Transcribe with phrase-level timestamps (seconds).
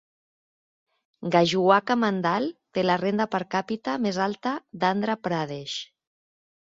[1.35, 5.77] Gajuwaka Mandal té la renda per càpita més alta d'Andhra Pradesh.